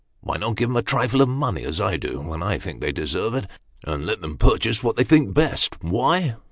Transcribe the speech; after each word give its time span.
Why 0.21 0.37
not 0.37 0.55
give 0.55 0.67
'em 0.71 0.77
a 0.77 0.81
trifle 0.81 1.21
of 1.21 1.29
money, 1.29 1.63
as 1.63 1.79
I 1.79 1.95
do, 1.95 2.21
when 2.21 2.39
1 2.39 2.57
think 2.59 2.81
they 2.81 2.91
deserve 2.91 3.35
it, 3.35 3.45
and 3.83 4.03
let 4.03 4.21
them 4.21 4.35
purchase 4.35 4.81
what 4.81 4.95
they 4.95 5.03
think 5.03 5.35
best? 5.35 5.75
Why 5.83 6.37